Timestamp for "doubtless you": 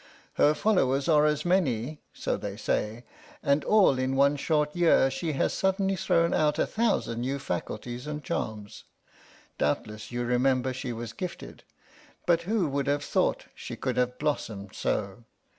9.59-10.23